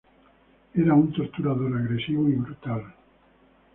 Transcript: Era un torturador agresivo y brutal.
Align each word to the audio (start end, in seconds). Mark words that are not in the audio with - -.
Era 0.73 0.95
un 0.95 1.11
torturador 1.13 1.77
agresivo 1.77 2.27
y 2.27 2.33
brutal. 2.33 2.91